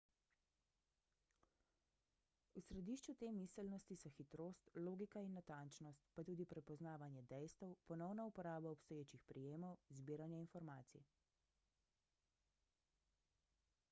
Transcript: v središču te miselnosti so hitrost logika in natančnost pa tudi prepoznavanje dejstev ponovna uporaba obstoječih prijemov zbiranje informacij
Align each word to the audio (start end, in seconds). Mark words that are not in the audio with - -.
v 2.55 2.63
središču 2.67 3.13
te 3.23 3.29
miselnosti 3.35 3.97
so 4.05 4.11
hitrost 4.15 4.71
logika 4.87 5.21
in 5.27 5.35
natančnost 5.39 6.09
pa 6.17 6.25
tudi 6.31 6.47
prepoznavanje 6.55 7.23
dejstev 7.35 7.77
ponovna 7.91 8.27
uporaba 8.33 8.73
obstoječih 8.77 9.27
prijemov 9.33 9.77
zbiranje 10.01 10.41
informacij 10.47 11.05